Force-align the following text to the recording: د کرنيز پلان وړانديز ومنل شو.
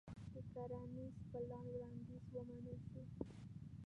د 0.33 0.35
کرنيز 0.53 1.15
پلان 1.29 1.65
وړانديز 1.71 2.23
ومنل 2.33 2.79
شو. 2.89 3.01